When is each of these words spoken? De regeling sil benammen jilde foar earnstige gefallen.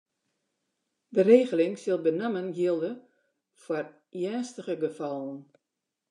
De 1.17 1.21
regeling 1.25 1.73
sil 1.81 1.99
benammen 2.07 2.47
jilde 2.57 2.89
foar 3.63 3.87
earnstige 4.23 4.75
gefallen. 4.85 5.37